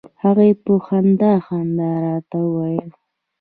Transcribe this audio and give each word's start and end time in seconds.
هغې 0.23 0.49
په 0.63 0.73
خندا 0.85 1.33
خندا 1.45 1.91
راته 2.05 2.37
وویل. 2.45 2.89